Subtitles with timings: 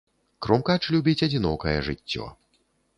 [0.45, 2.23] Крумкач любіць адзінокае жыццё.